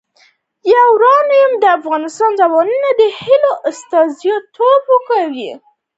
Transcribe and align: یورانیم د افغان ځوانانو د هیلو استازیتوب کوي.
یورانیم 0.73 1.51
د 1.61 1.63
افغان 1.77 2.01
ځوانانو 2.39 2.89
د 2.99 3.01
هیلو 3.21 3.51
استازیتوب 3.69 4.85
کوي. 5.09 5.51